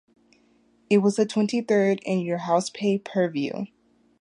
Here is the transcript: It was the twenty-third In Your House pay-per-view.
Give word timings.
It 0.89 0.97
was 0.97 1.17
the 1.17 1.27
twenty-third 1.27 1.99
In 2.07 2.21
Your 2.21 2.39
House 2.39 2.71
pay-per-view. 2.71 3.67